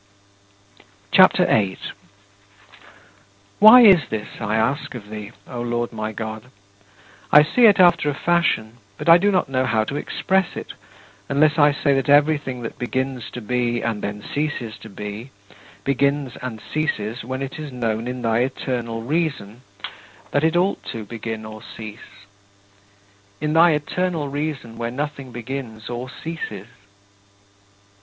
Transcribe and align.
CHAPTER 1.11 1.45
VIII 1.45 1.75
10. 1.77 1.91
Why 3.59 3.81
is 3.81 4.07
this, 4.09 4.27
I 4.39 4.55
ask 4.55 4.95
of 4.95 5.11
thee, 5.11 5.31
O 5.47 5.61
Lord 5.61 5.93
my 5.93 6.11
God? 6.11 6.45
I 7.31 7.43
see 7.43 7.65
it 7.67 7.79
after 7.79 8.09
a 8.09 8.15
fashion, 8.15 8.77
but 8.97 9.07
I 9.07 9.19
do 9.19 9.29
not 9.29 9.47
know 9.47 9.63
how 9.63 9.83
to 9.83 9.97
express 9.97 10.55
it, 10.55 10.73
unless 11.29 11.59
I 11.59 11.71
say 11.71 11.93
that 11.93 12.09
everything 12.09 12.63
that 12.63 12.79
begins 12.79 13.29
to 13.33 13.41
be 13.41 13.81
and 13.83 14.01
then 14.01 14.23
ceases 14.23 14.75
to 14.79 14.89
be 14.89 15.29
begins 15.83 16.35
and 16.41 16.59
ceases 16.73 17.23
when 17.23 17.43
it 17.43 17.59
is 17.59 17.71
known 17.71 18.07
in 18.07 18.23
thy 18.23 18.39
eternal 18.39 19.03
Reason 19.03 19.61
that 20.31 20.43
it 20.43 20.55
ought 20.57 20.81
to 20.85 21.05
begin 21.05 21.45
or 21.45 21.61
cease 21.77 22.25
in 23.39 23.53
thy 23.53 23.69
eternal 23.73 24.29
Reason 24.29 24.79
where 24.79 24.89
nothing 24.89 25.31
begins 25.31 25.91
or 25.91 26.09
ceases. 26.09 26.65